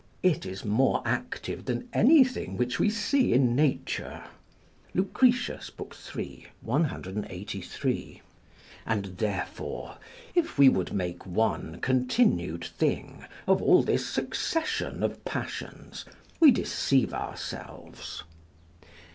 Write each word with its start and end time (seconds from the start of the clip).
It 0.23 0.47
is 0.47 0.65
more 0.65 1.03
active 1.05 1.65
than 1.65 1.87
anything 1.93 2.57
which 2.57 2.79
we 2.79 2.89
see 2.89 3.33
in 3.33 3.55
nature." 3.55 4.23
Lucretius, 4.95 5.69
iii. 6.17 6.47
183.] 6.61 8.23
and 8.87 9.05
therefore, 9.19 9.97
if 10.33 10.57
we 10.57 10.69
would 10.69 10.91
make 10.91 11.23
one 11.27 11.79
continued 11.81 12.63
thing 12.63 13.25
of 13.45 13.61
all 13.61 13.83
this 13.83 14.03
succession 14.09 15.03
of 15.03 15.23
passions, 15.23 16.05
we 16.39 16.49
deceive 16.49 17.13
ourselves. 17.13 18.23